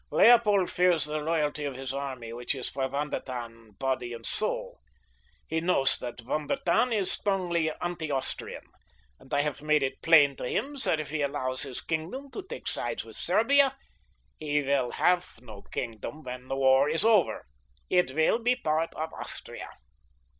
Leopold 0.09 0.67
fears 0.71 1.05
the 1.05 1.19
loyalty 1.19 1.63
of 1.63 1.75
his 1.75 1.93
army, 1.93 2.33
which 2.33 2.55
is 2.55 2.67
for 2.67 2.87
Von 2.87 3.11
der 3.11 3.19
Tann 3.19 3.73
body 3.77 4.13
and 4.13 4.25
soul. 4.25 4.79
He 5.45 5.61
knows 5.61 5.99
that 5.99 6.21
Von 6.21 6.47
der 6.47 6.55
Tann 6.65 6.91
is 6.91 7.11
strongly 7.11 7.71
anti 7.81 8.09
Austrian, 8.09 8.65
and 9.19 9.31
I 9.31 9.41
have 9.41 9.61
made 9.61 9.83
it 9.83 10.01
plain 10.01 10.35
to 10.37 10.47
him 10.47 10.75
that 10.85 10.99
if 10.99 11.11
he 11.11 11.21
allows 11.21 11.61
his 11.61 11.81
kingdom 11.81 12.31
to 12.31 12.41
take 12.41 12.67
sides 12.67 13.03
with 13.05 13.15
Serbia 13.15 13.77
he 14.39 14.63
will 14.63 14.89
have 14.89 15.33
no 15.39 15.61
kingdom 15.61 16.23
when 16.23 16.47
the 16.47 16.55
war 16.57 16.89
is 16.89 17.05
over—it 17.05 18.15
will 18.15 18.39
be 18.39 18.53
a 18.53 18.61
part 18.63 18.95
of 18.95 19.13
Austria. 19.13 19.69